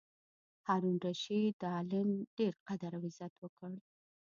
[0.67, 3.71] هارون الرشید د عالم ډېر قدر او عزت وکړ.